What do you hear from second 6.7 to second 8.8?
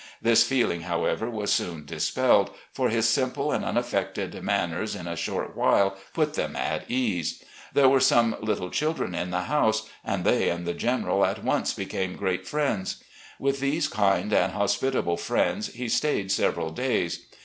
ease. There were some little